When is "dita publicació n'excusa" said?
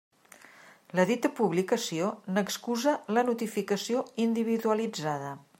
1.09-2.97